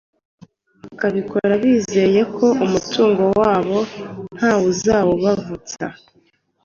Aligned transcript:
bakabikora 0.83 1.53
bizeye 1.63 2.21
ko 2.35 2.45
umutungo 2.65 3.23
wabo 3.39 3.77
ntawuzawubavutsa 4.35 5.85